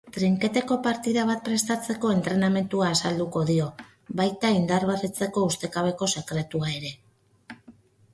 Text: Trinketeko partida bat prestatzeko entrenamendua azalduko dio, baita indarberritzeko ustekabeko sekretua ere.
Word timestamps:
Trinketeko 0.15 0.75
partida 0.85 1.25
bat 1.31 1.41
prestatzeko 1.49 2.13
entrenamendua 2.13 2.87
azalduko 2.93 3.43
dio, 3.49 3.67
baita 4.21 4.51
indarberritzeko 4.61 5.45
ustekabeko 5.51 6.09
sekretua 6.15 6.73
ere. 6.79 6.95